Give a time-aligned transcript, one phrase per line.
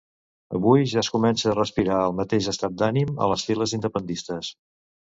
[0.59, 4.55] Avui ja es comença a respirar el mateix estat d'ànim a les files independentistes.